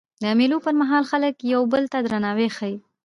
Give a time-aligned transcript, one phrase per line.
[0.23, 2.75] د مېلو پر مهال خلک یو بل ته درناوی ښيي.